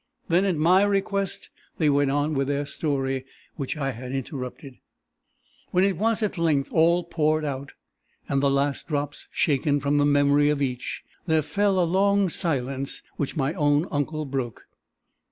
[0.29, 3.23] Then, at my request, they went on with their story,
[3.55, 4.79] which I had interrupted.
[5.69, 7.73] When it was at length all poured out,
[8.27, 13.03] and the last drops shaken from the memory of each, there fell a long silence,
[13.17, 14.65] which my own uncle broke.